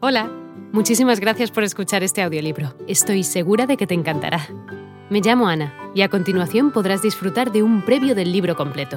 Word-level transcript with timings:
Hola, 0.00 0.30
muchísimas 0.72 1.18
gracias 1.18 1.50
por 1.50 1.64
escuchar 1.64 2.04
este 2.04 2.22
audiolibro. 2.22 2.72
Estoy 2.86 3.24
segura 3.24 3.66
de 3.66 3.76
que 3.76 3.88
te 3.88 3.94
encantará. 3.94 4.46
Me 5.10 5.20
llamo 5.20 5.48
Ana 5.48 5.74
y 5.92 6.02
a 6.02 6.08
continuación 6.08 6.70
podrás 6.70 7.02
disfrutar 7.02 7.50
de 7.50 7.64
un 7.64 7.84
previo 7.84 8.14
del 8.14 8.30
libro 8.30 8.54
completo. 8.54 8.96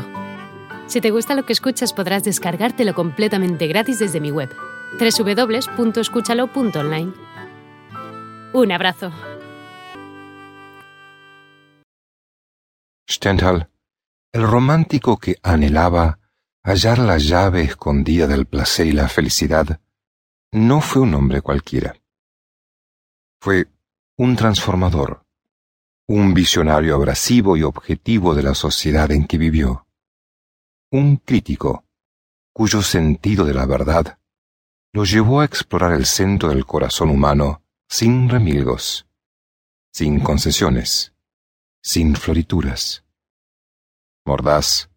Si 0.85 1.01
te 1.01 1.09
gusta 1.09 1.33
lo 1.33 1.43
que 1.43 1.53
escuchas 1.53 1.91
podrás 1.91 2.23
descargártelo 2.23 2.93
completamente 2.93 3.65
gratis 3.65 3.97
desde 3.97 4.19
mi 4.19 4.29
web, 4.29 4.51
www.escúchalo.online. 4.99 7.13
Un 8.53 8.71
abrazo. 8.71 9.11
Stendhal, 13.09 13.71
el 14.33 14.43
romántico 14.43 15.17
que 15.17 15.37
anhelaba 15.41 16.19
hallar 16.61 16.99
la 16.99 17.17
llave 17.17 17.63
escondida 17.63 18.27
del 18.27 18.45
placer 18.45 18.85
y 18.85 18.91
la 18.91 19.07
felicidad, 19.07 19.79
no 20.51 20.81
fue 20.81 21.01
un 21.01 21.13
hombre 21.13 21.41
cualquiera. 21.41 21.95
Fue 23.39 23.67
un 24.17 24.35
transformador, 24.35 25.25
un 26.07 26.33
visionario 26.33 26.95
abrasivo 26.95 27.55
y 27.55 27.63
objetivo 27.63 28.35
de 28.35 28.43
la 28.43 28.53
sociedad 28.53 29.11
en 29.11 29.25
que 29.25 29.37
vivió, 29.37 29.87
un 30.91 31.17
crítico 31.17 31.85
cuyo 32.53 32.81
sentido 32.81 33.45
de 33.45 33.53
la 33.53 33.65
verdad 33.65 34.19
lo 34.93 35.05
llevó 35.05 35.39
a 35.39 35.45
explorar 35.45 35.93
el 35.93 36.05
centro 36.05 36.49
del 36.49 36.65
corazón 36.65 37.09
humano 37.09 37.63
sin 37.87 38.29
remilgos, 38.29 39.07
sin 39.93 40.19
concesiones, 40.19 41.13
sin 41.81 42.15
florituras. 42.15 43.05
Mordaz, 44.25 44.89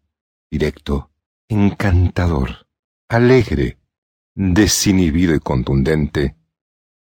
directo, 0.51 1.11
encantador, 1.47 2.67
alegre, 3.07 3.77
desinhibido 4.35 5.33
y 5.33 5.39
contundente, 5.39 6.35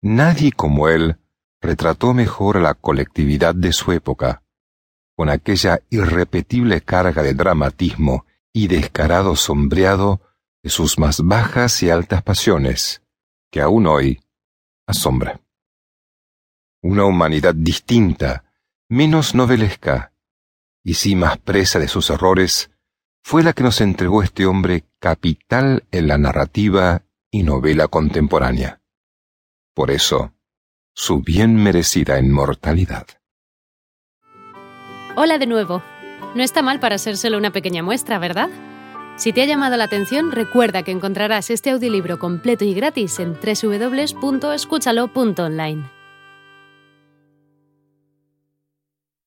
nadie 0.01 0.51
como 0.51 0.87
él 0.87 1.17
retrató 1.61 2.13
mejor 2.13 2.57
a 2.57 2.61
la 2.61 2.73
colectividad 2.73 3.53
de 3.53 3.73
su 3.73 3.91
época, 3.91 4.43
con 5.15 5.29
aquella 5.29 5.81
irrepetible 5.89 6.81
carga 6.81 7.21
de 7.21 7.33
dramatismo 7.33 8.25
y 8.53 8.67
descarado 8.67 9.35
sombreado 9.35 10.21
de 10.63 10.69
sus 10.69 10.97
más 10.97 11.21
bajas 11.21 11.83
y 11.83 11.89
altas 11.89 12.23
pasiones, 12.23 13.03
que 13.51 13.61
aún 13.61 13.87
hoy 13.87 14.21
asombra. 14.87 15.41
Una 16.81 17.05
humanidad 17.05 17.55
distinta, 17.55 18.45
menos 18.87 19.35
novelesca, 19.35 20.13
y 20.83 20.93
sí 20.93 21.15
más 21.15 21.37
presa 21.39 21.79
de 21.79 21.87
sus 21.87 22.09
errores, 22.09 22.71
fue 23.21 23.43
la 23.43 23.51
que 23.51 23.63
nos 23.63 23.81
entregó 23.81 24.23
este 24.23 24.45
hombre 24.45 24.85
capital 24.99 25.83
en 25.91 26.07
la 26.07 26.17
narrativa 26.17 27.03
y 27.37 27.43
novela 27.43 27.87
contemporánea. 27.87 28.81
Por 29.75 29.91
eso, 29.91 30.33
su 30.95 31.21
bien 31.21 31.55
merecida 31.55 32.19
inmortalidad. 32.19 33.05
Hola 35.15 35.37
de 35.37 35.45
nuevo. 35.45 35.83
No 36.33 36.41
está 36.41 36.63
mal 36.63 36.79
para 36.79 36.97
ser 36.97 37.15
solo 37.15 37.37
una 37.37 37.51
pequeña 37.51 37.83
muestra, 37.83 38.17
¿verdad? 38.17 38.49
Si 39.17 39.33
te 39.33 39.43
ha 39.43 39.45
llamado 39.45 39.77
la 39.77 39.83
atención, 39.83 40.31
recuerda 40.31 40.81
que 40.81 40.89
encontrarás 40.91 41.51
este 41.51 41.69
audiolibro 41.69 42.17
completo 42.17 42.65
y 42.65 42.73
gratis 42.73 43.19
en 43.19 43.33
www.escúchalo.online. 43.33 45.96